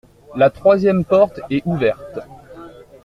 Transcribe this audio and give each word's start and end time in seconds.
La 0.35 0.49
troisième 0.49 1.05
porte 1.05 1.41
est 1.51 1.61
ouverte. 1.67 2.21